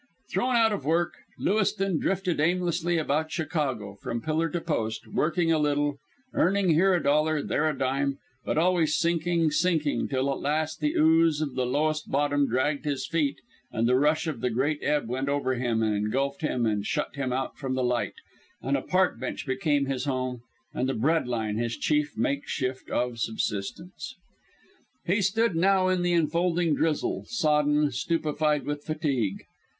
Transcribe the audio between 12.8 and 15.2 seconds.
at his feet and the rush of the great ebb